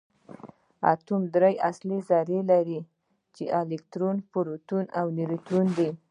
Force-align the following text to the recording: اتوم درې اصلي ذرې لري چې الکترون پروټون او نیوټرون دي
اتوم 0.93 1.21
درې 1.35 1.53
اصلي 1.69 1.99
ذرې 2.09 2.39
لري 2.51 2.79
چې 3.35 3.43
الکترون 3.59 4.17
پروټون 4.31 4.85
او 4.99 5.05
نیوټرون 5.17 5.67
دي 5.77 5.89